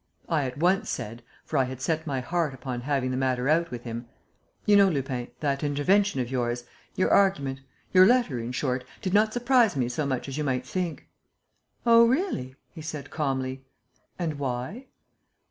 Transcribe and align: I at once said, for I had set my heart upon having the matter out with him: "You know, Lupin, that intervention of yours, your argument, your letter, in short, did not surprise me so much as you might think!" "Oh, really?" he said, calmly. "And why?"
I 0.27 0.45
at 0.45 0.57
once 0.57 0.89
said, 0.89 1.21
for 1.45 1.57
I 1.59 1.65
had 1.65 1.79
set 1.79 2.07
my 2.07 2.21
heart 2.21 2.55
upon 2.55 2.81
having 2.81 3.11
the 3.11 3.17
matter 3.17 3.47
out 3.47 3.69
with 3.69 3.83
him: 3.83 4.07
"You 4.65 4.75
know, 4.75 4.89
Lupin, 4.89 5.27
that 5.41 5.63
intervention 5.63 6.19
of 6.19 6.31
yours, 6.31 6.63
your 6.95 7.11
argument, 7.11 7.59
your 7.93 8.07
letter, 8.07 8.39
in 8.39 8.51
short, 8.51 8.83
did 9.03 9.13
not 9.13 9.31
surprise 9.31 9.75
me 9.75 9.87
so 9.89 10.07
much 10.07 10.27
as 10.27 10.39
you 10.39 10.43
might 10.43 10.65
think!" 10.65 11.07
"Oh, 11.85 12.03
really?" 12.07 12.55
he 12.73 12.81
said, 12.81 13.11
calmly. 13.11 13.63
"And 14.17 14.39
why?" 14.39 14.87